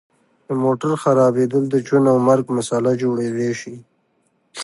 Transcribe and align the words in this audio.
د 0.47 0.49
موټر 0.63 0.91
خرابیدل 1.03 1.63
د 1.69 1.75
ژوند 1.85 2.05
او 2.13 2.17
مرګ 2.27 2.45
مسله 2.57 2.91
جوړیدای 3.01 3.51
شي 3.61 3.75